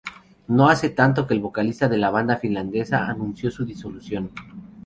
No 0.47 0.67
hace 0.67 0.89
tanto 0.89 1.27
que 1.27 1.35
el 1.35 1.41
vocalista 1.41 1.87
de 1.87 1.99
la 1.99 2.09
banda 2.09 2.37
finlandesa 2.37 3.05
anunció 3.07 3.51
la 3.59 3.65
disolución. 3.67 4.31